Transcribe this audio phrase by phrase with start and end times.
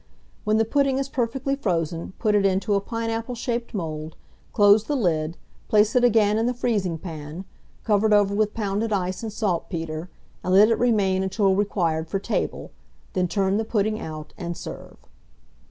[0.45, 4.15] When the pudding is perfectly frozen, put it into a pineapple shaped mould;
[4.51, 7.45] close the lid, place it again in the freezing pan,
[7.83, 10.09] covered over with pounded ice and saltpetre,
[10.43, 12.71] and let it remain until required for table;
[13.13, 14.97] then turn the pudding out, and serve.